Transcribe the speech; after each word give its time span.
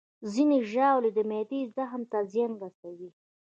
ځینې 0.31 0.57
ژاولې 0.71 1.09
د 1.13 1.19
معدې 1.29 1.61
زخم 1.75 2.01
ته 2.11 2.17
زیان 2.31 2.51
رسوي. 2.63 3.09